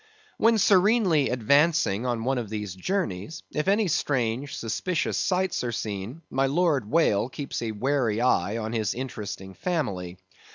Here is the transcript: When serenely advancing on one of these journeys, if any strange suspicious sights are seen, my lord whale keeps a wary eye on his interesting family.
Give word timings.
When 0.39 0.57
serenely 0.57 1.29
advancing 1.29 2.07
on 2.07 2.23
one 2.23 2.39
of 2.39 2.49
these 2.49 2.73
journeys, 2.73 3.43
if 3.51 3.67
any 3.67 3.87
strange 3.87 4.55
suspicious 4.57 5.15
sights 5.15 5.63
are 5.63 5.71
seen, 5.71 6.23
my 6.31 6.47
lord 6.47 6.89
whale 6.89 7.29
keeps 7.29 7.61
a 7.61 7.69
wary 7.69 8.19
eye 8.19 8.57
on 8.57 8.73
his 8.73 8.95
interesting 8.95 9.53
family. 9.53 10.17